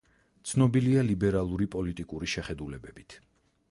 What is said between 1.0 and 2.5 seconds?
ლიბერალური პოლიტიკური